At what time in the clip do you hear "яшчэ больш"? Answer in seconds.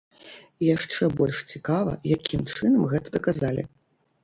0.75-1.43